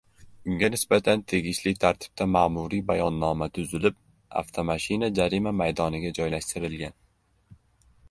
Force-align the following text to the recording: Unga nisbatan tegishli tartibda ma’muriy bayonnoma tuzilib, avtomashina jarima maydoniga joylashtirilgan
Unga 0.51 0.69
nisbatan 0.75 1.21
tegishli 1.33 1.73
tartibda 1.83 2.27
ma’muriy 2.37 2.83
bayonnoma 2.93 3.49
tuzilib, 3.59 4.01
avtomashina 4.43 5.13
jarima 5.23 5.57
maydoniga 5.63 6.17
joylashtirilgan 6.23 7.01